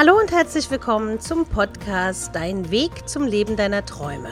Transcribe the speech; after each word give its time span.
Hallo 0.00 0.18
und 0.18 0.32
herzlich 0.32 0.70
willkommen 0.70 1.20
zum 1.20 1.44
Podcast 1.44 2.34
Dein 2.34 2.70
Weg 2.70 3.06
zum 3.06 3.26
Leben 3.26 3.54
deiner 3.54 3.84
Träume. 3.84 4.30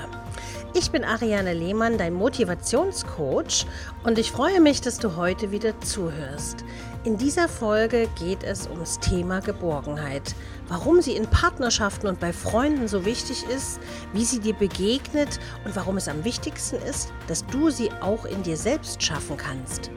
Ich 0.72 0.90
bin 0.90 1.04
Ariane 1.04 1.52
Lehmann, 1.52 1.98
dein 1.98 2.14
Motivationscoach 2.14 3.66
und 4.02 4.18
ich 4.18 4.32
freue 4.32 4.62
mich, 4.62 4.80
dass 4.80 4.98
du 4.98 5.16
heute 5.16 5.50
wieder 5.50 5.78
zuhörst. 5.82 6.64
In 7.04 7.18
dieser 7.18 7.50
Folge 7.50 8.08
geht 8.18 8.44
es 8.44 8.66
ums 8.66 8.98
Thema 9.00 9.40
Geborgenheit, 9.40 10.34
warum 10.68 11.02
sie 11.02 11.14
in 11.14 11.26
Partnerschaften 11.26 12.06
und 12.06 12.18
bei 12.18 12.32
Freunden 12.32 12.88
so 12.88 13.04
wichtig 13.04 13.44
ist, 13.54 13.78
wie 14.14 14.24
sie 14.24 14.40
dir 14.40 14.54
begegnet 14.54 15.38
und 15.66 15.76
warum 15.76 15.98
es 15.98 16.08
am 16.08 16.24
wichtigsten 16.24 16.76
ist, 16.76 17.12
dass 17.26 17.44
du 17.44 17.68
sie 17.68 17.92
auch 18.00 18.24
in 18.24 18.42
dir 18.42 18.56
selbst 18.56 19.02
schaffen 19.02 19.36
kannst. 19.36 19.90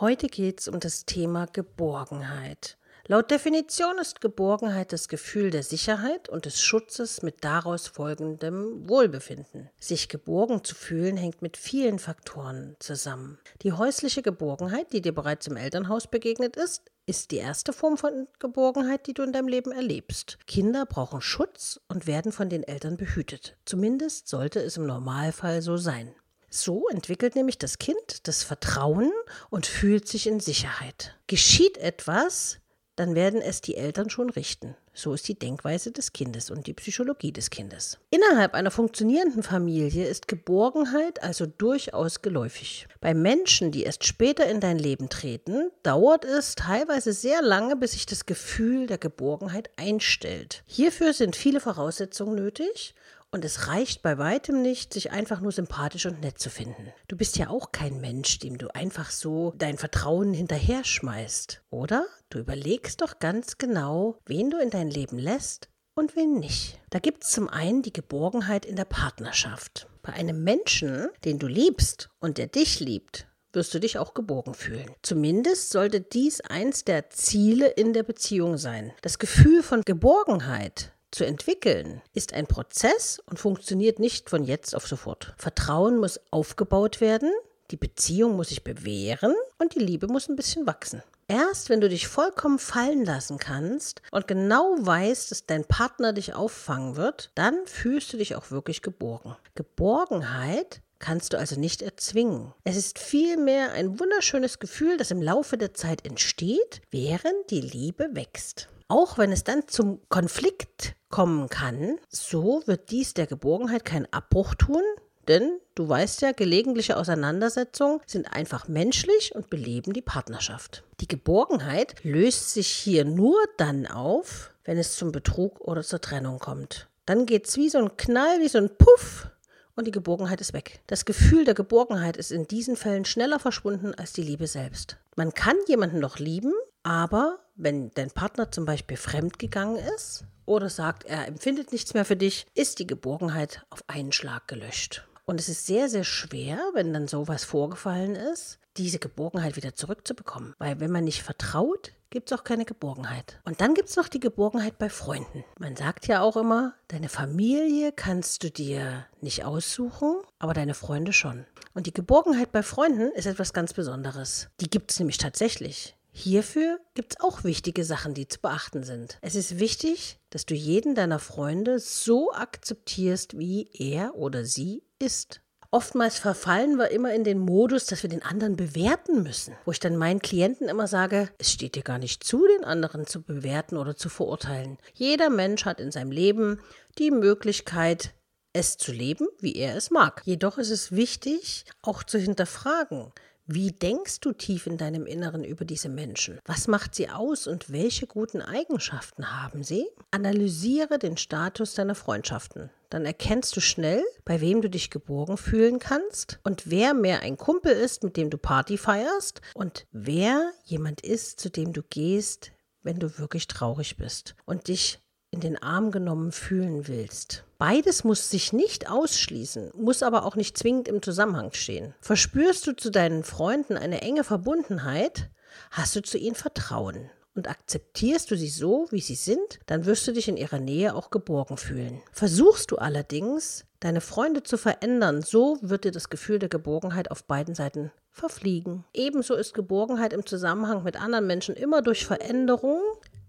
Heute 0.00 0.28
geht 0.28 0.60
es 0.60 0.68
um 0.68 0.78
das 0.78 1.06
Thema 1.06 1.46
Geborgenheit. 1.46 2.78
Laut 3.08 3.32
Definition 3.32 3.98
ist 3.98 4.20
Geborgenheit 4.20 4.92
das 4.92 5.08
Gefühl 5.08 5.50
der 5.50 5.64
Sicherheit 5.64 6.28
und 6.28 6.44
des 6.44 6.62
Schutzes 6.62 7.22
mit 7.22 7.42
daraus 7.42 7.88
folgendem 7.88 8.88
Wohlbefinden. 8.88 9.70
Sich 9.80 10.08
geborgen 10.08 10.62
zu 10.62 10.76
fühlen 10.76 11.16
hängt 11.16 11.42
mit 11.42 11.56
vielen 11.56 11.98
Faktoren 11.98 12.76
zusammen. 12.78 13.38
Die 13.62 13.72
häusliche 13.72 14.22
Geborgenheit, 14.22 14.92
die 14.92 15.00
dir 15.00 15.12
bereits 15.12 15.48
im 15.48 15.56
Elternhaus 15.56 16.06
begegnet 16.06 16.54
ist, 16.54 16.92
ist 17.06 17.32
die 17.32 17.38
erste 17.38 17.72
Form 17.72 17.96
von 17.96 18.28
Geborgenheit, 18.38 19.08
die 19.08 19.14
du 19.14 19.24
in 19.24 19.32
deinem 19.32 19.48
Leben 19.48 19.72
erlebst. 19.72 20.38
Kinder 20.46 20.86
brauchen 20.86 21.20
Schutz 21.20 21.80
und 21.88 22.06
werden 22.06 22.30
von 22.30 22.48
den 22.48 22.62
Eltern 22.62 22.98
behütet. 22.98 23.56
Zumindest 23.64 24.28
sollte 24.28 24.60
es 24.60 24.76
im 24.76 24.86
Normalfall 24.86 25.60
so 25.60 25.76
sein. 25.76 26.14
So 26.50 26.88
entwickelt 26.88 27.36
nämlich 27.36 27.58
das 27.58 27.78
Kind 27.78 28.26
das 28.26 28.42
Vertrauen 28.42 29.12
und 29.50 29.66
fühlt 29.66 30.08
sich 30.08 30.26
in 30.26 30.40
Sicherheit. 30.40 31.14
Geschieht 31.26 31.76
etwas, 31.78 32.58
dann 32.98 33.14
werden 33.14 33.40
es 33.40 33.60
die 33.60 33.76
Eltern 33.76 34.10
schon 34.10 34.28
richten. 34.28 34.74
So 34.92 35.12
ist 35.14 35.28
die 35.28 35.38
Denkweise 35.38 35.92
des 35.92 36.12
Kindes 36.12 36.50
und 36.50 36.66
die 36.66 36.74
Psychologie 36.74 37.30
des 37.30 37.50
Kindes. 37.50 37.98
Innerhalb 38.10 38.54
einer 38.54 38.72
funktionierenden 38.72 39.44
Familie 39.44 40.08
ist 40.08 40.26
Geborgenheit 40.26 41.22
also 41.22 41.46
durchaus 41.46 42.22
geläufig. 42.22 42.88
Bei 43.00 43.14
Menschen, 43.14 43.70
die 43.70 43.84
erst 43.84 44.04
später 44.04 44.46
in 44.46 44.58
dein 44.58 44.76
Leben 44.76 45.08
treten, 45.08 45.70
dauert 45.84 46.24
es 46.24 46.56
teilweise 46.56 47.12
sehr 47.12 47.40
lange, 47.40 47.76
bis 47.76 47.92
sich 47.92 48.06
das 48.06 48.26
Gefühl 48.26 48.88
der 48.88 48.98
Geborgenheit 48.98 49.70
einstellt. 49.76 50.64
Hierfür 50.66 51.12
sind 51.12 51.36
viele 51.36 51.60
Voraussetzungen 51.60 52.34
nötig 52.34 52.96
und 53.30 53.44
es 53.44 53.68
reicht 53.68 54.02
bei 54.02 54.18
weitem 54.18 54.62
nicht, 54.62 54.92
sich 54.92 55.10
einfach 55.10 55.40
nur 55.40 55.52
sympathisch 55.52 56.06
und 56.06 56.20
nett 56.20 56.38
zu 56.38 56.50
finden. 56.50 56.92
Du 57.08 57.16
bist 57.16 57.36
ja 57.36 57.50
auch 57.50 57.72
kein 57.72 58.00
Mensch, 58.00 58.38
dem 58.38 58.58
du 58.58 58.74
einfach 58.74 59.10
so 59.10 59.52
dein 59.56 59.78
Vertrauen 59.78 60.32
hinterher 60.32 60.84
schmeißt, 60.84 61.62
oder? 61.70 62.06
Du 62.30 62.38
überlegst 62.38 63.00
doch 63.02 63.18
ganz 63.18 63.58
genau, 63.58 64.18
wen 64.26 64.50
du 64.50 64.58
in 64.58 64.70
dein 64.70 64.88
Leben 64.88 65.18
lässt 65.18 65.68
und 65.94 66.16
wen 66.16 66.38
nicht. 66.38 66.80
Da 66.90 66.98
gibt 66.98 67.24
es 67.24 67.30
zum 67.30 67.48
einen 67.48 67.82
die 67.82 67.92
Geborgenheit 67.92 68.64
in 68.64 68.76
der 68.76 68.84
Partnerschaft. 68.84 69.88
Bei 70.02 70.12
einem 70.12 70.42
Menschen, 70.42 71.08
den 71.24 71.38
du 71.38 71.46
liebst 71.46 72.08
und 72.20 72.38
der 72.38 72.46
dich 72.46 72.80
liebt, 72.80 73.26
wirst 73.52 73.74
du 73.74 73.80
dich 73.80 73.98
auch 73.98 74.14
geborgen 74.14 74.54
fühlen. 74.54 74.90
Zumindest 75.02 75.70
sollte 75.70 76.00
dies 76.00 76.40
eins 76.40 76.84
der 76.84 77.10
Ziele 77.10 77.66
in 77.68 77.92
der 77.92 78.02
Beziehung 78.02 78.56
sein. 78.56 78.92
Das 79.02 79.18
Gefühl 79.18 79.62
von 79.62 79.82
Geborgenheit 79.82 80.92
zu 81.10 81.24
entwickeln 81.24 82.02
ist 82.14 82.34
ein 82.34 82.46
Prozess 82.46 83.20
und 83.26 83.38
funktioniert 83.38 83.98
nicht 83.98 84.30
von 84.30 84.44
jetzt 84.44 84.74
auf 84.74 84.86
sofort. 84.86 85.34
Vertrauen 85.38 85.98
muss 85.98 86.20
aufgebaut 86.30 87.00
werden, 87.00 87.30
die 87.70 87.76
Beziehung 87.76 88.36
muss 88.36 88.48
sich 88.48 88.64
bewähren 88.64 89.34
und 89.58 89.74
die 89.74 89.80
Liebe 89.80 90.06
muss 90.06 90.28
ein 90.28 90.36
bisschen 90.36 90.66
wachsen. 90.66 91.02
Erst 91.30 91.68
wenn 91.68 91.82
du 91.82 91.90
dich 91.90 92.08
vollkommen 92.08 92.58
fallen 92.58 93.04
lassen 93.04 93.38
kannst 93.38 94.00
und 94.10 94.26
genau 94.26 94.76
weißt, 94.78 95.30
dass 95.30 95.44
dein 95.44 95.66
Partner 95.66 96.14
dich 96.14 96.34
auffangen 96.34 96.96
wird, 96.96 97.30
dann 97.34 97.66
fühlst 97.66 98.12
du 98.12 98.16
dich 98.16 98.34
auch 98.34 98.50
wirklich 98.50 98.80
geborgen. 98.80 99.36
Geborgenheit 99.54 100.80
kannst 100.98 101.32
du 101.32 101.38
also 101.38 101.60
nicht 101.60 101.82
erzwingen. 101.82 102.54
Es 102.64 102.76
ist 102.76 102.98
vielmehr 102.98 103.72
ein 103.72 104.00
wunderschönes 104.00 104.58
Gefühl, 104.58 104.96
das 104.96 105.10
im 105.10 105.20
Laufe 105.22 105.58
der 105.58 105.74
Zeit 105.74 106.06
entsteht, 106.06 106.80
während 106.90 107.50
die 107.50 107.60
Liebe 107.60 108.08
wächst. 108.12 108.68
Auch 108.88 109.18
wenn 109.18 109.30
es 109.30 109.44
dann 109.44 109.68
zum 109.68 110.00
Konflikt 110.08 110.94
kommen 111.08 111.48
kann, 111.48 111.98
so 112.08 112.62
wird 112.66 112.90
dies 112.90 113.14
der 113.14 113.26
Geborgenheit 113.26 113.84
keinen 113.84 114.12
Abbruch 114.12 114.54
tun, 114.54 114.82
denn 115.28 115.58
du 115.74 115.88
weißt 115.88 116.22
ja, 116.22 116.32
gelegentliche 116.32 116.96
Auseinandersetzungen 116.96 118.00
sind 118.06 118.32
einfach 118.32 118.68
menschlich 118.68 119.34
und 119.34 119.50
beleben 119.50 119.92
die 119.92 120.02
Partnerschaft. 120.02 120.84
Die 121.00 121.08
Geborgenheit 121.08 121.94
löst 122.02 122.52
sich 122.52 122.68
hier 122.68 123.04
nur 123.04 123.36
dann 123.58 123.86
auf, 123.86 124.52
wenn 124.64 124.78
es 124.78 124.96
zum 124.96 125.12
Betrug 125.12 125.60
oder 125.60 125.82
zur 125.82 126.00
Trennung 126.00 126.38
kommt. 126.38 126.88
Dann 127.06 127.26
geht 127.26 127.46
es 127.46 127.56
wie 127.56 127.68
so 127.68 127.78
ein 127.78 127.96
Knall, 127.96 128.40
wie 128.40 128.48
so 128.48 128.58
ein 128.58 128.70
Puff 128.76 129.28
und 129.76 129.86
die 129.86 129.92
Geborgenheit 129.92 130.40
ist 130.40 130.52
weg. 130.52 130.80
Das 130.88 131.04
Gefühl 131.04 131.44
der 131.44 131.54
Geborgenheit 131.54 132.16
ist 132.16 132.32
in 132.32 132.48
diesen 132.48 132.76
Fällen 132.76 133.04
schneller 133.04 133.38
verschwunden 133.38 133.94
als 133.94 134.12
die 134.12 134.22
Liebe 134.22 134.46
selbst. 134.46 134.96
Man 135.14 135.32
kann 135.32 135.56
jemanden 135.68 136.00
noch 136.00 136.18
lieben, 136.18 136.52
aber 136.88 137.40
wenn 137.54 137.90
dein 137.90 138.10
Partner 138.10 138.50
zum 138.50 138.64
Beispiel 138.64 138.96
fremdgegangen 138.96 139.76
ist 139.76 140.24
oder 140.46 140.70
sagt, 140.70 141.04
er 141.04 141.28
empfindet 141.28 141.70
nichts 141.70 141.92
mehr 141.92 142.06
für 142.06 142.16
dich, 142.16 142.46
ist 142.54 142.78
die 142.78 142.86
Geborgenheit 142.86 143.62
auf 143.68 143.84
einen 143.88 144.10
Schlag 144.10 144.48
gelöscht. 144.48 145.06
Und 145.26 145.38
es 145.38 145.50
ist 145.50 145.66
sehr, 145.66 145.90
sehr 145.90 146.04
schwer, 146.04 146.58
wenn 146.72 146.94
dann 146.94 147.06
sowas 147.06 147.44
vorgefallen 147.44 148.14
ist, 148.14 148.58
diese 148.78 148.98
Geborgenheit 148.98 149.56
wieder 149.56 149.74
zurückzubekommen. 149.74 150.54
Weil 150.58 150.80
wenn 150.80 150.90
man 150.90 151.04
nicht 151.04 151.22
vertraut, 151.22 151.92
gibt 152.08 152.32
es 152.32 152.38
auch 152.38 152.42
keine 152.42 152.64
Geborgenheit. 152.64 153.38
Und 153.44 153.60
dann 153.60 153.74
gibt 153.74 153.90
es 153.90 153.96
noch 153.96 154.08
die 154.08 154.20
Geborgenheit 154.20 154.78
bei 154.78 154.88
Freunden. 154.88 155.44
Man 155.58 155.76
sagt 155.76 156.06
ja 156.06 156.22
auch 156.22 156.38
immer, 156.38 156.72
deine 156.88 157.10
Familie 157.10 157.92
kannst 157.92 158.42
du 158.44 158.50
dir 158.50 159.04
nicht 159.20 159.44
aussuchen, 159.44 160.22
aber 160.38 160.54
deine 160.54 160.72
Freunde 160.72 161.12
schon. 161.12 161.44
Und 161.74 161.86
die 161.86 161.92
Geborgenheit 161.92 162.50
bei 162.50 162.62
Freunden 162.62 163.10
ist 163.12 163.26
etwas 163.26 163.52
ganz 163.52 163.74
Besonderes. 163.74 164.48
Die 164.62 164.70
gibt 164.70 164.90
es 164.90 164.98
nämlich 164.98 165.18
tatsächlich. 165.18 165.97
Hierfür 166.18 166.80
gibt 166.94 167.12
es 167.12 167.20
auch 167.20 167.44
wichtige 167.44 167.84
Sachen, 167.84 168.12
die 168.12 168.26
zu 168.26 168.40
beachten 168.40 168.82
sind. 168.82 169.18
Es 169.20 169.36
ist 169.36 169.60
wichtig, 169.60 170.18
dass 170.30 170.46
du 170.46 170.54
jeden 170.54 170.96
deiner 170.96 171.20
Freunde 171.20 171.78
so 171.78 172.32
akzeptierst, 172.32 173.38
wie 173.38 173.70
er 173.72 174.16
oder 174.16 174.44
sie 174.44 174.82
ist. 174.98 175.42
Oftmals 175.70 176.18
verfallen 176.18 176.76
wir 176.76 176.90
immer 176.90 177.14
in 177.14 177.22
den 177.22 177.38
Modus, 177.38 177.86
dass 177.86 178.02
wir 178.02 178.10
den 178.10 178.24
anderen 178.24 178.56
bewerten 178.56 179.22
müssen. 179.22 179.54
Wo 179.64 179.70
ich 179.70 179.78
dann 179.78 179.96
meinen 179.96 180.18
Klienten 180.18 180.68
immer 180.68 180.88
sage, 180.88 181.28
es 181.38 181.52
steht 181.52 181.76
dir 181.76 181.84
gar 181.84 181.98
nicht 181.98 182.24
zu, 182.24 182.44
den 182.48 182.64
anderen 182.64 183.06
zu 183.06 183.22
bewerten 183.22 183.76
oder 183.76 183.94
zu 183.94 184.08
verurteilen. 184.08 184.78
Jeder 184.94 185.30
Mensch 185.30 185.66
hat 185.66 185.78
in 185.78 185.92
seinem 185.92 186.10
Leben 186.10 186.58
die 186.98 187.12
Möglichkeit, 187.12 188.12
es 188.52 188.76
zu 188.76 188.92
leben, 188.92 189.28
wie 189.40 189.56
er 189.56 189.76
es 189.76 189.90
mag. 189.90 190.22
Jedoch 190.24 190.58
ist 190.58 190.70
es 190.70 190.92
wichtig, 190.92 191.64
auch 191.82 192.02
zu 192.02 192.18
hinterfragen, 192.18 193.12
wie 193.50 193.72
denkst 193.72 194.20
du 194.20 194.32
tief 194.32 194.66
in 194.66 194.76
deinem 194.76 195.06
Inneren 195.06 195.42
über 195.42 195.64
diese 195.64 195.88
Menschen? 195.88 196.38
Was 196.44 196.68
macht 196.68 196.94
sie 196.94 197.08
aus 197.08 197.46
und 197.46 197.72
welche 197.72 198.06
guten 198.06 198.42
Eigenschaften 198.42 199.42
haben 199.42 199.64
sie? 199.64 199.86
Analysiere 200.10 200.98
den 200.98 201.16
Status 201.16 201.72
deiner 201.72 201.94
Freundschaften. 201.94 202.68
Dann 202.90 203.06
erkennst 203.06 203.56
du 203.56 203.62
schnell, 203.62 204.04
bei 204.26 204.42
wem 204.42 204.60
du 204.60 204.68
dich 204.68 204.90
geborgen 204.90 205.38
fühlen 205.38 205.78
kannst 205.78 206.40
und 206.44 206.70
wer 206.70 206.92
mehr 206.92 207.22
ein 207.22 207.38
Kumpel 207.38 207.72
ist, 207.72 208.02
mit 208.02 208.18
dem 208.18 208.28
du 208.28 208.36
Party 208.36 208.76
feierst 208.76 209.40
und 209.54 209.86
wer 209.92 210.52
jemand 210.64 211.00
ist, 211.00 211.40
zu 211.40 211.48
dem 211.48 211.72
du 211.72 211.82
gehst, 211.82 212.52
wenn 212.82 212.98
du 212.98 213.18
wirklich 213.18 213.46
traurig 213.46 213.96
bist 213.96 214.34
und 214.44 214.68
dich 214.68 215.00
in 215.38 215.42
den 215.42 215.62
Arm 215.62 215.92
genommen 215.92 216.32
fühlen 216.32 216.88
willst. 216.88 217.44
Beides 217.58 218.02
muss 218.02 218.28
sich 218.28 218.52
nicht 218.52 218.90
ausschließen, 218.90 219.70
muss 219.76 220.02
aber 220.02 220.24
auch 220.24 220.34
nicht 220.34 220.58
zwingend 220.58 220.88
im 220.88 221.00
Zusammenhang 221.00 221.52
stehen. 221.52 221.94
Verspürst 222.00 222.66
du 222.66 222.72
zu 222.74 222.90
deinen 222.90 223.22
Freunden 223.22 223.76
eine 223.76 224.02
enge 224.02 224.24
Verbundenheit, 224.24 225.30
hast 225.70 225.94
du 225.94 226.02
zu 226.02 226.18
ihnen 226.18 226.34
Vertrauen. 226.34 227.08
Und 227.36 227.48
akzeptierst 227.48 228.32
du 228.32 228.36
sie 228.36 228.48
so, 228.48 228.88
wie 228.90 229.00
sie 229.00 229.14
sind, 229.14 229.60
dann 229.66 229.86
wirst 229.86 230.08
du 230.08 230.12
dich 230.12 230.26
in 230.26 230.36
ihrer 230.36 230.58
Nähe 230.58 230.92
auch 230.92 231.10
geborgen 231.10 231.56
fühlen. 231.56 232.02
Versuchst 232.10 232.72
du 232.72 232.76
allerdings, 232.78 233.64
deine 233.78 234.00
Freunde 234.00 234.42
zu 234.42 234.56
verändern, 234.56 235.22
so 235.22 235.56
wird 235.60 235.84
dir 235.84 235.92
das 235.92 236.08
Gefühl 236.08 236.40
der 236.40 236.48
Geborgenheit 236.48 237.12
auf 237.12 237.22
beiden 237.22 237.54
Seiten 237.54 237.92
verfliegen. 238.10 238.84
Ebenso 238.92 239.34
ist 239.36 239.54
Geborgenheit 239.54 240.12
im 240.12 240.26
Zusammenhang 240.26 240.82
mit 240.82 241.00
anderen 241.00 241.28
Menschen 241.28 241.54
immer 241.54 241.80
durch 241.80 242.06
Veränderung 242.06 242.80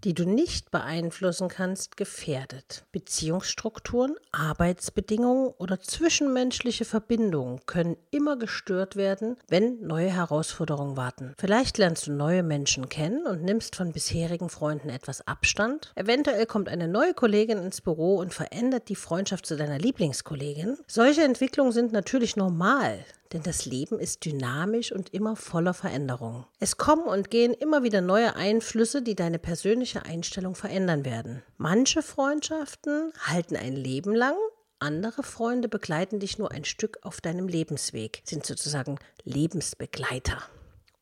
die 0.04 0.14
du 0.14 0.24
nicht 0.24 0.70
beeinflussen 0.70 1.48
kannst, 1.48 1.96
gefährdet. 1.96 2.84
Beziehungsstrukturen, 2.92 4.16
Arbeitsbedingungen 4.32 5.48
oder 5.58 5.80
zwischenmenschliche 5.80 6.84
Verbindungen 6.84 7.60
können 7.66 7.96
immer 8.10 8.36
gestört 8.36 8.96
werden, 8.96 9.36
wenn 9.48 9.80
neue 9.80 10.10
Herausforderungen 10.10 10.96
warten. 10.96 11.34
Vielleicht 11.38 11.78
lernst 11.78 12.06
du 12.06 12.12
neue 12.12 12.42
Menschen 12.42 12.88
kennen 12.88 13.26
und 13.26 13.42
nimmst 13.42 13.76
von 13.76 13.92
bisherigen 13.92 14.48
Freunden 14.48 14.88
etwas 14.88 15.26
Abstand. 15.26 15.92
Eventuell 15.94 16.46
kommt 16.46 16.68
eine 16.68 16.88
neue 16.88 17.14
Kollegin 17.14 17.58
ins 17.58 17.80
Büro 17.80 18.16
und 18.16 18.34
verändert 18.34 18.88
die 18.88 18.96
Freundschaft 18.96 19.46
zu 19.46 19.56
deiner 19.56 19.78
Lieblingskollegin. 19.78 20.78
Solche 20.86 21.22
Entwicklungen 21.24 21.72
sind 21.72 21.92
natürlich 21.92 22.36
normal. 22.36 23.04
Denn 23.32 23.42
das 23.42 23.64
Leben 23.66 23.98
ist 23.98 24.24
dynamisch 24.24 24.92
und 24.92 25.12
immer 25.14 25.36
voller 25.36 25.74
Veränderung. 25.74 26.46
Es 26.58 26.76
kommen 26.76 27.04
und 27.04 27.30
gehen 27.30 27.54
immer 27.54 27.82
wieder 27.82 28.00
neue 28.00 28.36
Einflüsse, 28.36 29.02
die 29.02 29.14
deine 29.14 29.38
persönliche 29.38 30.04
Einstellung 30.04 30.54
verändern 30.54 31.04
werden. 31.04 31.42
Manche 31.56 32.02
Freundschaften 32.02 33.12
halten 33.26 33.56
ein 33.56 33.76
Leben 33.76 34.14
lang, 34.14 34.36
andere 34.78 35.22
Freunde 35.22 35.68
begleiten 35.68 36.20
dich 36.20 36.38
nur 36.38 36.52
ein 36.52 36.64
Stück 36.64 36.98
auf 37.02 37.20
deinem 37.20 37.48
Lebensweg, 37.48 38.22
sind 38.24 38.46
sozusagen 38.46 38.98
Lebensbegleiter. 39.24 40.38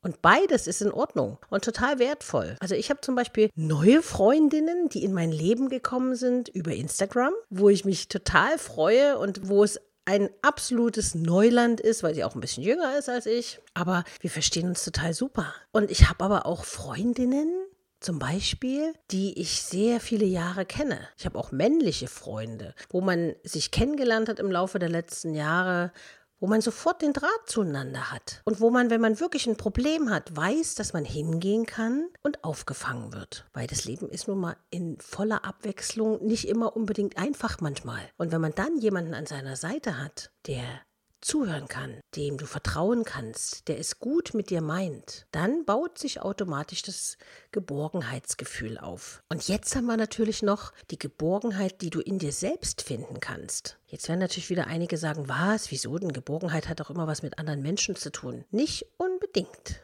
Und 0.01 0.21
beides 0.21 0.67
ist 0.67 0.81
in 0.81 0.91
Ordnung 0.91 1.37
und 1.49 1.63
total 1.65 1.99
wertvoll. 1.99 2.55
Also 2.61 2.75
ich 2.75 2.89
habe 2.89 3.01
zum 3.01 3.15
Beispiel 3.15 3.49
neue 3.55 4.01
Freundinnen, 4.01 4.87
die 4.87 5.03
in 5.03 5.13
mein 5.13 5.31
Leben 5.31 5.67
gekommen 5.67 6.15
sind 6.15 6.47
über 6.47 6.71
Instagram, 6.71 7.33
wo 7.49 7.69
ich 7.69 7.83
mich 7.83 8.07
total 8.07 8.57
freue 8.57 9.17
und 9.17 9.49
wo 9.49 9.63
es 9.63 9.79
ein 10.09 10.31
absolutes 10.41 11.13
Neuland 11.13 11.79
ist, 11.79 12.01
weil 12.01 12.15
sie 12.15 12.23
auch 12.23 12.33
ein 12.33 12.41
bisschen 12.41 12.63
jünger 12.63 12.97
ist 12.97 13.09
als 13.09 13.27
ich. 13.27 13.59
Aber 13.75 14.03
wir 14.21 14.31
verstehen 14.31 14.67
uns 14.67 14.83
total 14.83 15.13
super. 15.13 15.53
Und 15.71 15.91
ich 15.91 16.09
habe 16.09 16.23
aber 16.23 16.47
auch 16.47 16.63
Freundinnen, 16.63 17.47
zum 17.99 18.17
Beispiel, 18.17 18.93
die 19.11 19.39
ich 19.39 19.61
sehr 19.61 19.99
viele 19.99 20.25
Jahre 20.25 20.65
kenne. 20.65 20.99
Ich 21.17 21.25
habe 21.25 21.37
auch 21.37 21.51
männliche 21.51 22.07
Freunde, 22.07 22.73
wo 22.89 23.01
man 23.01 23.35
sich 23.43 23.71
kennengelernt 23.71 24.29
hat 24.29 24.39
im 24.39 24.51
Laufe 24.51 24.79
der 24.79 24.89
letzten 24.89 25.35
Jahre, 25.35 25.91
wo 26.39 26.47
man 26.47 26.61
sofort 26.61 27.01
den 27.01 27.13
Draht 27.13 27.29
zueinander 27.45 28.11
hat 28.11 28.41
und 28.45 28.61
wo 28.61 28.69
man, 28.69 28.89
wenn 28.89 29.01
man 29.01 29.19
wirklich 29.19 29.47
ein 29.47 29.57
Problem 29.57 30.09
hat, 30.09 30.35
weiß, 30.35 30.75
dass 30.75 30.93
man 30.93 31.05
hingehen 31.05 31.65
kann 31.65 32.07
und 32.21 32.43
aufgefangen 32.43 33.13
wird. 33.13 33.45
Weil 33.53 33.67
das 33.67 33.85
Leben 33.85 34.09
ist 34.09 34.27
nun 34.27 34.39
mal 34.39 34.55
in 34.69 34.97
voller 34.99 35.45
Abwechslung 35.45 36.25
nicht 36.25 36.47
immer 36.47 36.75
unbedingt 36.75 37.17
einfach 37.17 37.59
manchmal. 37.61 38.01
Und 38.17 38.31
wenn 38.31 38.41
man 38.41 38.55
dann 38.55 38.77
jemanden 38.77 39.13
an 39.13 39.25
seiner 39.25 39.55
Seite 39.55 39.97
hat, 39.97 40.31
der 40.47 40.63
zuhören 41.21 41.67
kann, 41.67 41.99
dem 42.15 42.37
du 42.37 42.45
vertrauen 42.45 43.03
kannst, 43.03 43.67
der 43.67 43.79
es 43.79 43.99
gut 43.99 44.33
mit 44.33 44.49
dir 44.49 44.61
meint, 44.61 45.25
dann 45.31 45.65
baut 45.65 45.97
sich 45.97 46.21
automatisch 46.21 46.81
das 46.81 47.17
Geborgenheitsgefühl 47.51 48.77
auf. 48.77 49.23
Und 49.29 49.47
jetzt 49.47 49.75
haben 49.75 49.85
wir 49.85 49.97
natürlich 49.97 50.41
noch 50.41 50.73
die 50.91 50.99
Geborgenheit, 50.99 51.81
die 51.81 51.89
du 51.89 51.99
in 51.99 52.19
dir 52.19 52.31
selbst 52.31 52.81
finden 52.81 53.19
kannst. 53.19 53.77
Jetzt 53.87 54.07
werden 54.07 54.19
natürlich 54.19 54.49
wieder 54.49 54.67
einige 54.67 54.97
sagen, 54.97 55.27
was, 55.27 55.71
wieso 55.71 55.97
denn 55.97 56.13
Geborgenheit 56.13 56.67
hat 56.67 56.79
doch 56.79 56.89
immer 56.89 57.07
was 57.07 57.23
mit 57.23 57.39
anderen 57.39 57.61
Menschen 57.61 57.95
zu 57.95 58.11
tun. 58.11 58.45
Nicht 58.51 58.85
unbedingt. 58.97 59.81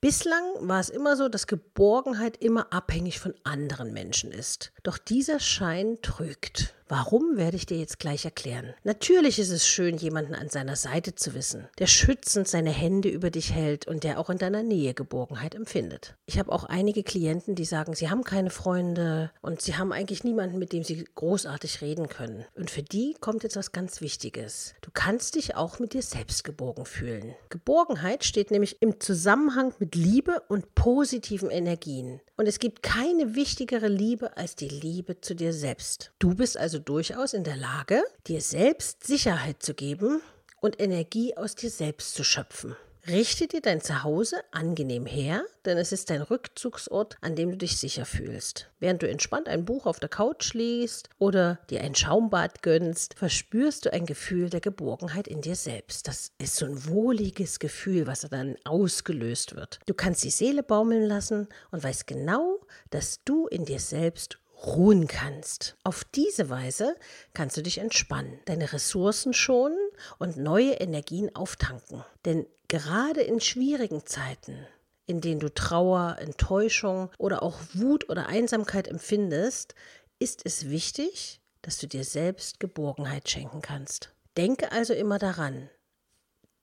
Bislang 0.00 0.42
war 0.60 0.80
es 0.80 0.88
immer 0.88 1.16
so, 1.16 1.28
dass 1.28 1.46
Geborgenheit 1.46 2.36
immer 2.38 2.72
abhängig 2.72 3.20
von 3.20 3.34
anderen 3.44 3.92
Menschen 3.92 4.32
ist. 4.32 4.72
Doch 4.82 4.98
dieser 4.98 5.40
Schein 5.40 5.98
trügt. 6.02 6.74
Warum, 6.88 7.36
werde 7.36 7.56
ich 7.56 7.66
dir 7.66 7.76
jetzt 7.76 7.98
gleich 7.98 8.24
erklären. 8.24 8.72
Natürlich 8.82 9.38
ist 9.38 9.50
es 9.50 9.68
schön, 9.68 9.98
jemanden 9.98 10.34
an 10.34 10.48
seiner 10.48 10.74
Seite 10.74 11.14
zu 11.14 11.34
wissen, 11.34 11.68
der 11.78 11.86
schützend 11.86 12.48
seine 12.48 12.70
Hände 12.70 13.10
über 13.10 13.30
dich 13.30 13.52
hält 13.52 13.86
und 13.86 14.04
der 14.04 14.18
auch 14.18 14.30
in 14.30 14.38
deiner 14.38 14.62
Nähe 14.62 14.94
Geborgenheit 14.94 15.54
empfindet. 15.54 16.16
Ich 16.24 16.38
habe 16.38 16.50
auch 16.50 16.64
einige 16.64 17.02
Klienten, 17.02 17.54
die 17.54 17.66
sagen, 17.66 17.94
sie 17.94 18.08
haben 18.08 18.24
keine 18.24 18.48
Freunde 18.48 19.30
und 19.42 19.60
sie 19.60 19.76
haben 19.76 19.92
eigentlich 19.92 20.24
niemanden, 20.24 20.58
mit 20.58 20.72
dem 20.72 20.82
sie 20.82 21.04
großartig 21.14 21.82
reden 21.82 22.08
können. 22.08 22.46
Und 22.54 22.70
für 22.70 22.82
die 22.82 23.14
kommt 23.20 23.42
jetzt 23.42 23.56
was 23.56 23.72
ganz 23.72 24.00
Wichtiges. 24.00 24.74
Du 24.80 24.90
kannst 24.92 25.34
dich 25.34 25.56
auch 25.56 25.78
mit 25.78 25.92
dir 25.92 26.02
selbst 26.02 26.42
geborgen 26.42 26.86
fühlen. 26.86 27.34
Geborgenheit 27.50 28.24
steht 28.24 28.50
nämlich 28.50 28.80
im 28.80 28.98
Zusammenhang 28.98 29.74
mit 29.78 29.94
Liebe 29.94 30.42
und 30.48 30.74
positiven 30.74 31.50
Energien. 31.50 32.20
Und 32.36 32.46
es 32.46 32.60
gibt 32.60 32.84
keine 32.84 33.34
wichtigere 33.34 33.88
Liebe 33.88 34.36
als 34.36 34.54
die 34.54 34.68
Liebe 34.68 35.20
zu 35.20 35.34
dir 35.34 35.52
selbst. 35.52 36.12
Du 36.20 36.36
bist 36.36 36.56
also 36.56 36.77
durchaus 36.78 37.32
in 37.32 37.44
der 37.44 37.56
Lage, 37.56 38.02
dir 38.26 38.40
selbst 38.40 39.06
Sicherheit 39.06 39.62
zu 39.62 39.74
geben 39.74 40.20
und 40.60 40.80
Energie 40.80 41.36
aus 41.36 41.54
dir 41.54 41.70
selbst 41.70 42.14
zu 42.14 42.24
schöpfen. 42.24 42.76
Richte 43.08 43.46
dir 43.46 43.62
dein 43.62 43.80
Zuhause 43.80 44.36
angenehm 44.50 45.06
her, 45.06 45.42
denn 45.64 45.78
es 45.78 45.92
ist 45.92 46.10
dein 46.10 46.20
Rückzugsort, 46.20 47.16
an 47.22 47.36
dem 47.36 47.52
du 47.52 47.56
dich 47.56 47.78
sicher 47.78 48.04
fühlst. 48.04 48.68
Während 48.80 49.02
du 49.02 49.08
entspannt 49.08 49.48
ein 49.48 49.64
Buch 49.64 49.86
auf 49.86 49.98
der 49.98 50.10
Couch 50.10 50.52
liest 50.52 51.08
oder 51.18 51.58
dir 51.70 51.80
ein 51.80 51.94
Schaumbad 51.94 52.60
gönnst, 52.62 53.14
verspürst 53.14 53.86
du 53.86 53.92
ein 53.94 54.04
Gefühl 54.04 54.50
der 54.50 54.60
Geborgenheit 54.60 55.26
in 55.26 55.40
dir 55.40 55.56
selbst. 55.56 56.06
Das 56.06 56.32
ist 56.36 56.56
so 56.56 56.66
ein 56.66 56.86
wohliges 56.86 57.60
Gefühl, 57.60 58.06
was 58.06 58.26
dann 58.28 58.56
ausgelöst 58.64 59.56
wird. 59.56 59.78
Du 59.86 59.94
kannst 59.94 60.22
die 60.22 60.30
Seele 60.30 60.62
baumeln 60.62 61.04
lassen 61.04 61.48
und 61.70 61.82
weißt 61.82 62.06
genau, 62.06 62.60
dass 62.90 63.24
du 63.24 63.46
in 63.46 63.64
dir 63.64 63.80
selbst 63.80 64.38
ruhen 64.66 65.06
kannst. 65.06 65.76
Auf 65.84 66.04
diese 66.04 66.50
Weise 66.50 66.96
kannst 67.34 67.56
du 67.56 67.62
dich 67.62 67.78
entspannen, 67.78 68.40
deine 68.46 68.72
Ressourcen 68.72 69.32
schonen 69.32 69.78
und 70.18 70.36
neue 70.36 70.72
Energien 70.74 71.34
auftanken. 71.34 72.04
Denn 72.24 72.46
gerade 72.68 73.22
in 73.22 73.40
schwierigen 73.40 74.04
Zeiten, 74.06 74.66
in 75.06 75.20
denen 75.20 75.40
du 75.40 75.48
Trauer, 75.48 76.16
Enttäuschung 76.20 77.10
oder 77.18 77.42
auch 77.42 77.58
Wut 77.72 78.08
oder 78.08 78.26
Einsamkeit 78.26 78.88
empfindest, 78.88 79.74
ist 80.18 80.44
es 80.44 80.68
wichtig, 80.68 81.40
dass 81.62 81.78
du 81.78 81.86
dir 81.86 82.04
selbst 82.04 82.60
Geborgenheit 82.60 83.28
schenken 83.28 83.62
kannst. 83.62 84.14
Denke 84.36 84.72
also 84.72 84.92
immer 84.92 85.18
daran, 85.18 85.70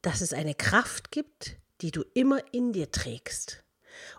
dass 0.01 0.21
es 0.21 0.33
eine 0.33 0.53
Kraft 0.53 1.12
gibt, 1.12 1.57
die 1.81 1.91
du 1.91 2.03
immer 2.13 2.39
in 2.53 2.74
dir 2.74 2.91
trägst. 2.91 3.63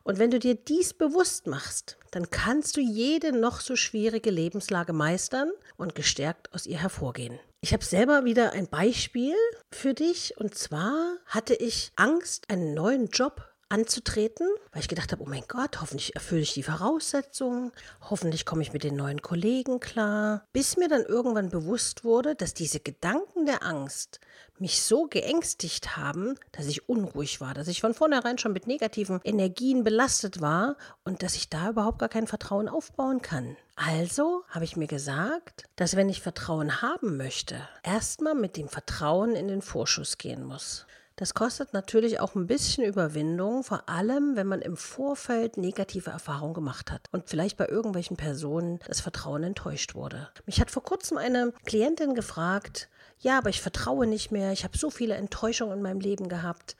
Und 0.02 0.18
wenn 0.18 0.30
du 0.30 0.38
dir 0.38 0.54
dies 0.54 0.94
bewusst 0.94 1.46
machst, 1.46 1.98
dann 2.16 2.30
kannst 2.30 2.78
du 2.78 2.80
jede 2.80 3.30
noch 3.30 3.60
so 3.60 3.76
schwierige 3.76 4.30
Lebenslage 4.30 4.94
meistern 4.94 5.50
und 5.76 5.94
gestärkt 5.94 6.50
aus 6.54 6.66
ihr 6.66 6.78
hervorgehen. 6.78 7.38
Ich 7.60 7.74
habe 7.74 7.84
selber 7.84 8.24
wieder 8.24 8.52
ein 8.52 8.68
Beispiel 8.68 9.34
für 9.70 9.92
dich 9.92 10.34
und 10.38 10.54
zwar 10.54 11.18
hatte 11.26 11.52
ich 11.52 11.92
Angst, 11.94 12.48
einen 12.48 12.72
neuen 12.72 13.08
Job 13.08 13.46
anzutreten, 13.68 14.48
weil 14.72 14.80
ich 14.80 14.88
gedacht 14.88 15.12
habe, 15.12 15.22
oh 15.22 15.28
mein 15.28 15.44
Gott, 15.46 15.82
hoffentlich 15.82 16.14
erfülle 16.14 16.40
ich 16.40 16.54
die 16.54 16.62
Voraussetzungen, 16.62 17.70
hoffentlich 18.08 18.46
komme 18.46 18.62
ich 18.62 18.72
mit 18.72 18.84
den 18.84 18.96
neuen 18.96 19.20
Kollegen 19.20 19.78
klar, 19.78 20.42
bis 20.54 20.78
mir 20.78 20.88
dann 20.88 21.02
irgendwann 21.02 21.50
bewusst 21.50 22.02
wurde, 22.02 22.34
dass 22.34 22.54
diese 22.54 22.80
Gedanken 22.80 23.44
der 23.44 23.62
Angst 23.62 24.20
mich 24.60 24.82
so 24.82 25.06
geängstigt 25.06 25.96
haben, 25.96 26.34
dass 26.52 26.66
ich 26.66 26.88
unruhig 26.88 27.40
war, 27.40 27.54
dass 27.54 27.68
ich 27.68 27.80
von 27.80 27.94
vornherein 27.94 28.38
schon 28.38 28.52
mit 28.52 28.66
negativen 28.66 29.20
Energien 29.24 29.84
belastet 29.84 30.40
war 30.40 30.76
und 31.04 31.22
dass 31.22 31.34
ich 31.34 31.48
da 31.48 31.70
überhaupt 31.70 31.98
gar 31.98 32.08
kein 32.08 32.26
Vertrauen 32.26 32.68
aufbauen 32.68 33.22
kann. 33.22 33.56
Also 33.76 34.44
habe 34.48 34.64
ich 34.64 34.76
mir 34.76 34.86
gesagt, 34.86 35.64
dass 35.76 35.96
wenn 35.96 36.08
ich 36.08 36.22
Vertrauen 36.22 36.80
haben 36.82 37.16
möchte, 37.16 37.60
erstmal 37.82 38.34
mit 38.34 38.56
dem 38.56 38.68
Vertrauen 38.68 39.36
in 39.36 39.48
den 39.48 39.62
Vorschuss 39.62 40.18
gehen 40.18 40.44
muss. 40.44 40.86
Das 41.16 41.32
kostet 41.32 41.72
natürlich 41.72 42.20
auch 42.20 42.34
ein 42.34 42.46
bisschen 42.46 42.84
Überwindung, 42.84 43.64
vor 43.64 43.88
allem 43.88 44.36
wenn 44.36 44.46
man 44.46 44.60
im 44.60 44.76
Vorfeld 44.76 45.56
negative 45.56 46.10
Erfahrungen 46.10 46.52
gemacht 46.52 46.92
hat 46.92 47.08
und 47.10 47.30
vielleicht 47.30 47.56
bei 47.56 47.66
irgendwelchen 47.66 48.18
Personen 48.18 48.80
das 48.86 49.00
Vertrauen 49.00 49.42
enttäuscht 49.42 49.94
wurde. 49.94 50.28
Mich 50.44 50.60
hat 50.60 50.70
vor 50.70 50.82
kurzem 50.82 51.16
eine 51.16 51.54
Klientin 51.64 52.14
gefragt, 52.14 52.90
ja, 53.18 53.38
aber 53.38 53.48
ich 53.48 53.62
vertraue 53.62 54.06
nicht 54.06 54.30
mehr, 54.30 54.52
ich 54.52 54.64
habe 54.64 54.76
so 54.76 54.90
viele 54.90 55.14
Enttäuschungen 55.14 55.78
in 55.78 55.82
meinem 55.82 56.00
Leben 56.00 56.28
gehabt. 56.28 56.76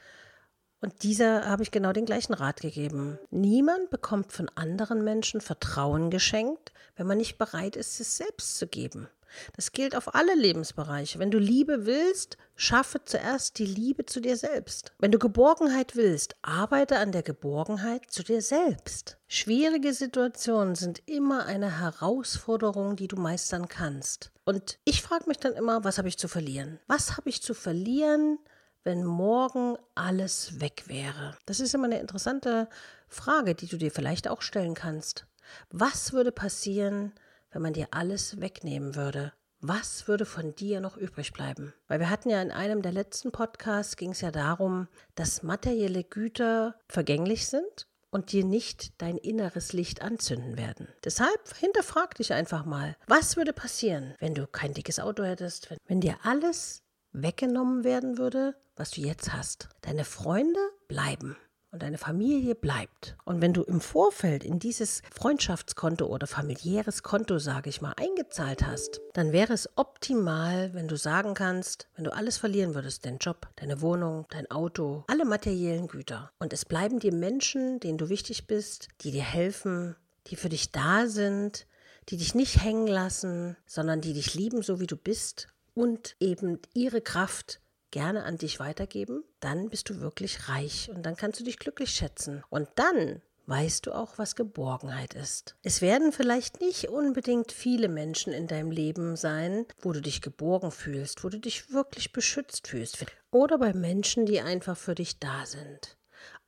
Und 0.81 1.03
dieser 1.03 1.47
habe 1.47 1.63
ich 1.63 1.71
genau 1.71 1.93
den 1.93 2.07
gleichen 2.07 2.35
Rat 2.35 2.61
gegeben. 2.61 3.19
Niemand 3.31 3.91
bekommt 3.91 4.33
von 4.33 4.51
anderen 4.55 5.03
Menschen 5.05 5.41
Vertrauen 5.41 6.11
geschenkt, 6.11 6.73
wenn 6.97 7.07
man 7.07 7.19
nicht 7.19 7.39
bereit 7.39 7.77
ist, 7.77 7.99
es 8.01 8.17
selbst 8.17 8.59
zu 8.59 8.67
geben. 8.67 9.09
Das 9.55 9.73
gilt 9.73 9.97
auf 9.97 10.15
alle 10.15 10.35
Lebensbereiche. 10.35 11.19
Wenn 11.19 11.31
du 11.31 11.39
Liebe 11.39 11.87
willst, 11.87 12.37
schaffe 12.55 13.05
zuerst 13.05 13.59
die 13.59 13.67
Liebe 13.67 14.07
zu 14.07 14.21
dir 14.21 14.37
selbst. 14.37 14.93
Wenn 14.99 15.13
du 15.13 15.19
Geborgenheit 15.19 15.97
willst, 15.97 16.37
arbeite 16.43 16.99
an 16.99 17.13
der 17.13 17.23
Geborgenheit 17.23 18.11
zu 18.11 18.23
dir 18.23 18.41
selbst. 18.41 19.19
Schwierige 19.29 19.93
Situationen 19.93 20.75
sind 20.75 21.03
immer 21.07 21.47
eine 21.47 21.81
Herausforderung, 21.81 22.97
die 22.97 23.09
du 23.09 23.17
meistern 23.17 23.69
kannst. 23.69 24.31
Und 24.45 24.79
ich 24.85 25.03
frage 25.03 25.25
mich 25.27 25.39
dann 25.39 25.55
immer, 25.55 25.85
was 25.85 25.99
habe 25.99 26.09
ich 26.09 26.19
zu 26.19 26.29
verlieren? 26.29 26.79
Was 26.87 27.17
habe 27.17 27.29
ich 27.29 27.43
zu 27.43 27.53
verlieren, 27.53 28.39
wenn 28.87 29.05
morgen 29.05 29.77
alles 29.97 30.61
weg 30.61 30.85
wäre? 30.87 31.37
Das 31.45 31.59
ist 31.59 31.75
immer 31.75 31.87
eine 31.87 31.99
interessante 31.99 32.69
Frage, 33.09 33.57
die 33.57 33.67
du 33.67 33.77
dir 33.77 33.91
vielleicht 33.91 34.29
auch 34.29 34.43
stellen 34.43 34.75
kannst. 34.75 35.27
Was 35.71 36.13
würde 36.13 36.31
passieren, 36.31 37.13
wenn 37.51 37.63
man 37.63 37.73
dir 37.73 37.89
alles 37.91 38.41
wegnehmen 38.41 38.95
würde? 38.95 39.33
Was 39.61 40.07
würde 40.07 40.25
von 40.25 40.55
dir 40.55 40.81
noch 40.81 40.97
übrig 40.97 41.33
bleiben? 41.33 41.75
Weil 41.89 41.99
wir 41.99 42.11
hatten 42.11 42.31
ja 42.31 42.41
in 42.41 42.53
einem 42.53 42.81
der 42.81 42.93
letzten 42.93 43.33
Podcasts 43.33 43.97
ging 43.97 44.13
es 44.13 44.21
ja 44.21 44.31
darum, 44.31 44.87
dass 45.17 45.43
materielle 45.43 46.05
Güter 46.05 46.77
vergänglich 46.89 47.49
sind 47.49 47.89
und 48.11 48.31
dir 48.31 48.45
nicht 48.45 49.03
dein 49.03 49.17
inneres 49.17 49.73
Licht 49.73 50.01
anzünden 50.01 50.57
werden. 50.57 50.87
Deshalb 51.05 51.57
hinterfrag 51.57 52.15
dich 52.15 52.33
einfach 52.33 52.65
mal, 52.65 52.97
was 53.09 53.37
würde 53.37 53.53
passieren, 53.53 54.15
wenn 54.21 54.35
du 54.35 54.47
kein 54.47 54.75
dickes 54.75 55.01
Auto 55.01 55.25
hättest, 55.25 55.71
wenn, 55.71 55.79
wenn 55.87 56.01
dir 56.01 56.19
alles 56.23 56.83
weggenommen 57.13 57.83
werden 57.83 58.19
würde, 58.19 58.55
was 58.77 58.93
du 58.93 59.01
jetzt 59.01 59.33
hast. 59.33 59.69
Deine 59.81 60.05
Freunde 60.05 60.61
bleiben. 60.89 61.37
und 61.73 61.83
deine 61.83 61.99
Familie 61.99 62.55
bleibt. 62.55 63.17
Und 63.25 63.43
wenn 63.43 63.53
du 63.53 63.63
im 63.63 63.83
Vorfeld 63.83 64.45
in 64.45 64.59
dieses 64.59 65.03
Freundschaftskonto 65.13 66.07
oder 66.07 66.27
familiäres 66.27 67.03
Konto, 67.03 67.39
sage 67.39 67.69
ich 67.69 67.83
mal, 67.83 67.93
eingezahlt 67.99 68.65
hast, 68.65 69.03
dann 69.13 69.33
wäre 69.33 69.53
es 69.53 69.69
optimal, 69.77 70.73
wenn 70.73 70.89
du 70.89 70.97
sagen 70.97 71.35
kannst, 71.35 71.89
wenn 71.95 72.05
du 72.05 72.15
alles 72.15 72.39
verlieren 72.39 72.75
würdest, 72.75 73.05
dein 73.05 73.19
Job, 73.19 73.49
deine 73.57 73.83
Wohnung, 73.83 74.25
dein 74.31 74.51
Auto, 74.51 75.05
alle 75.09 75.27
materiellen 75.27 75.89
Güter. 75.89 76.31
Und 76.39 76.55
es 76.55 76.65
bleiben 76.65 76.99
dir 76.99 77.13
Menschen, 77.13 77.79
denen 77.81 77.99
du 77.99 78.09
wichtig 78.09 78.47
bist, 78.47 78.89
die 79.03 79.11
dir 79.11 79.25
helfen, 79.25 79.97
die 80.29 80.37
für 80.37 80.49
dich 80.49 80.73
da 80.73 81.07
sind, 81.09 81.67
die 82.09 82.17
dich 82.17 82.35
nicht 82.35 82.63
hängen 82.63 82.87
lassen, 82.87 83.57
sondern 83.67 84.01
die 84.01 84.15
dich 84.15 84.35
lieben, 84.35 84.63
so 84.63 84.81
wie 84.81 84.87
du 84.87 84.97
bist 84.97 85.49
und 85.75 86.17
eben 86.21 86.59
ihre 86.73 87.03
Kraft 87.03 87.61
gerne 87.91 88.25
an 88.25 88.37
dich 88.39 88.61
weitergeben, 88.61 89.25
dann 89.41 89.69
bist 89.69 89.89
du 89.89 90.01
wirklich 90.01 90.49
reich 90.49 90.91
und 90.95 91.05
dann 91.05 91.17
kannst 91.17 91.41
du 91.41 91.45
dich 91.45 91.59
glücklich 91.59 91.91
schätzen. 91.91 92.43
Und 92.51 92.69
dann 92.77 93.23
weißt 93.47 93.87
du 93.87 93.93
auch, 93.93 94.19
was 94.19 94.35
Geborgenheit 94.35 95.15
ist. 95.15 95.57
Es 95.63 95.81
werden 95.81 96.13
vielleicht 96.13 96.61
nicht 96.61 96.89
unbedingt 96.89 97.53
viele 97.53 97.89
Menschen 97.89 98.33
in 98.33 98.47
deinem 98.47 98.71
Leben 98.71 99.17
sein, 99.17 99.67
wo 99.81 99.93
du 99.93 100.01
dich 100.01 100.21
geborgen 100.21 100.71
fühlst, 100.71 101.23
wo 101.25 101.29
du 101.29 101.39
dich 101.39 101.73
wirklich 101.73 102.13
beschützt 102.13 102.69
fühlst. 102.69 103.05
Oder 103.31 103.59
bei 103.59 103.73
Menschen, 103.73 104.27
die 104.27 104.41
einfach 104.41 104.77
für 104.77 104.95
dich 104.95 105.19
da 105.19 105.47
sind. 105.47 105.97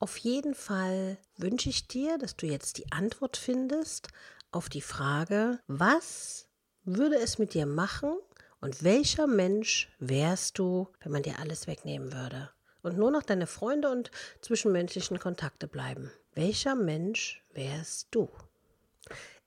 Auf 0.00 0.16
jeden 0.16 0.54
Fall 0.54 1.18
wünsche 1.36 1.68
ich 1.68 1.86
dir, 1.88 2.18
dass 2.18 2.36
du 2.36 2.46
jetzt 2.46 2.78
die 2.78 2.90
Antwort 2.92 3.36
findest 3.36 4.08
auf 4.50 4.68
die 4.68 4.80
Frage, 4.80 5.60
was 5.66 6.48
würde 6.84 7.16
es 7.16 7.38
mit 7.38 7.54
dir 7.54 7.66
machen, 7.66 8.16
und 8.60 8.82
welcher 8.82 9.26
Mensch 9.26 9.88
wärst 9.98 10.58
du, 10.58 10.88
wenn 11.00 11.12
man 11.12 11.22
dir 11.22 11.38
alles 11.38 11.66
wegnehmen 11.66 12.12
würde? 12.12 12.50
Und 12.82 12.96
nur 12.96 13.10
noch 13.10 13.22
deine 13.22 13.46
Freunde 13.46 13.90
und 13.90 14.10
zwischenmenschlichen 14.40 15.18
Kontakte 15.18 15.66
bleiben. 15.66 16.10
Welcher 16.34 16.74
Mensch 16.74 17.44
wärst 17.52 18.08
du? 18.12 18.28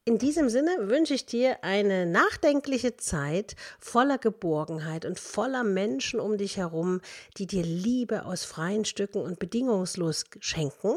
In 0.03 0.17
diesem 0.17 0.49
Sinne 0.49 0.89
wünsche 0.89 1.13
ich 1.13 1.27
dir 1.27 1.63
eine 1.63 2.07
nachdenkliche 2.07 2.97
Zeit 2.97 3.55
voller 3.79 4.17
Geborgenheit 4.17 5.05
und 5.05 5.19
voller 5.19 5.63
Menschen 5.63 6.19
um 6.19 6.37
dich 6.37 6.57
herum, 6.57 7.01
die 7.37 7.45
dir 7.45 7.63
Liebe 7.63 8.25
aus 8.25 8.43
freien 8.43 8.83
Stücken 8.83 9.21
und 9.21 9.37
bedingungslos 9.37 10.25
schenken 10.39 10.95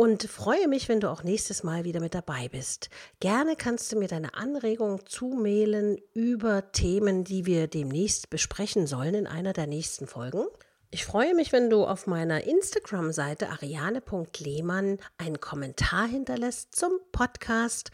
und 0.00 0.22
freue 0.22 0.66
mich, 0.66 0.88
wenn 0.88 1.00
du 1.00 1.10
auch 1.10 1.24
nächstes 1.24 1.62
Mal 1.62 1.84
wieder 1.84 2.00
mit 2.00 2.14
dabei 2.14 2.48
bist. 2.48 2.88
Gerne 3.20 3.54
kannst 3.54 3.92
du 3.92 3.98
mir 3.98 4.08
deine 4.08 4.32
Anregungen 4.32 5.04
zumailen 5.04 5.98
über 6.14 6.72
Themen, 6.72 7.22
die 7.22 7.44
wir 7.44 7.66
demnächst 7.66 8.30
besprechen 8.30 8.86
sollen 8.86 9.12
in 9.12 9.26
einer 9.26 9.52
der 9.52 9.66
nächsten 9.66 10.06
Folgen. 10.06 10.46
Ich 10.90 11.04
freue 11.04 11.34
mich, 11.34 11.52
wenn 11.52 11.68
du 11.68 11.84
auf 11.84 12.06
meiner 12.06 12.44
Instagram-Seite 12.44 13.50
ariane.lehmann 13.50 14.96
einen 15.18 15.38
Kommentar 15.38 16.08
hinterlässt 16.08 16.74
zum 16.74 16.92
Podcast 17.12 17.90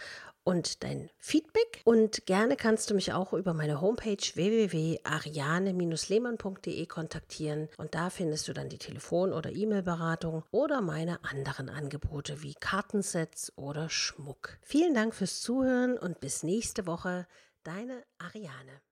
und 0.47 0.83
dein 0.85 1.11
Feedback. 1.19 1.83
Und 1.85 2.25
gerne 2.25 2.57
kannst 2.57 2.88
du 2.88 2.95
mich 2.95 3.12
auch 3.12 3.33
über 3.33 3.53
meine 3.53 3.81
Homepage 3.81 4.17
www.ariane-lehmann.de 4.17 6.87
kontaktieren. 6.87 7.69
Und 7.76 7.97
da 7.97 8.11
findest 8.11 8.47
du 8.47 8.53
dann 8.53 8.69
die 8.69 8.79
Telefon- 8.79 9.33
oder 9.33 9.50
E-Mail-Beratung 9.50 10.45
oder 10.53 10.81
meine 10.81 11.25
anderen 11.25 11.69
Angebote 11.69 12.43
wie 12.43 12.55
Kartensets 12.55 13.53
oder 13.57 13.91
Schmuck. 13.91 14.59
Vielen 14.62 14.95
Dank 14.95 15.17
fürs 15.17 15.41
Zuhören 15.41 15.99
und 15.99 16.21
bis 16.21 16.45
nächste 16.45 16.87
Woche. 16.87 17.26
Deine 17.65 18.05
Ariane. 18.19 18.83